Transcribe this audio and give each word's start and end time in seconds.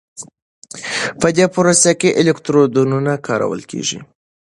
په 1.19 1.27
دې 1.37 1.45
پروسه 1.53 1.91
کې 1.99 2.17
الکترودونه 2.21 3.13
کارول 3.27 3.61
کېږي. 3.71 3.99